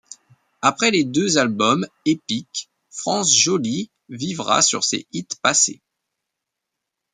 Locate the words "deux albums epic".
1.03-2.71